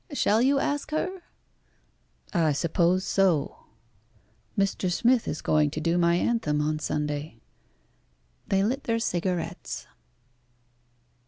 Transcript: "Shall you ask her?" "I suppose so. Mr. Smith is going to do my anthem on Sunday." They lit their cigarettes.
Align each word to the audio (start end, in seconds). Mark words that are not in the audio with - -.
"Shall 0.13 0.41
you 0.41 0.57
ask 0.57 0.89
her?" 0.89 1.21
"I 2.33 2.53
suppose 2.53 3.05
so. 3.05 3.65
Mr. 4.57 4.91
Smith 4.91 5.27
is 5.27 5.43
going 5.43 5.69
to 5.69 5.79
do 5.79 5.95
my 5.99 6.15
anthem 6.15 6.59
on 6.59 6.79
Sunday." 6.79 7.37
They 8.47 8.63
lit 8.63 8.85
their 8.85 8.97
cigarettes. 8.97 9.85